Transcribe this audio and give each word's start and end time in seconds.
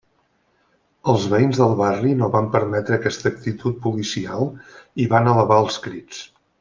Els 1.11 1.25
veïns 1.33 1.59
del 1.59 1.75
barri 1.81 2.13
no 2.21 2.29
van 2.35 2.49
permetre 2.55 2.97
aquesta 2.97 3.33
actitud 3.33 3.77
policial 3.85 4.49
i 5.05 5.07
van 5.13 5.31
elevar 5.35 5.61
els 5.67 5.79
crits. 5.85 6.25